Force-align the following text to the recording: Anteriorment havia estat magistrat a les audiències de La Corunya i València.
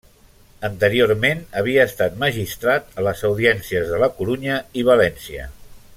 Anteriorment 0.67 1.43
havia 1.61 1.83
estat 1.89 2.17
magistrat 2.25 2.89
a 3.03 3.07
les 3.09 3.23
audiències 3.31 3.93
de 3.93 4.01
La 4.05 4.11
Corunya 4.19 4.57
i 4.83 4.91
València. 4.93 5.51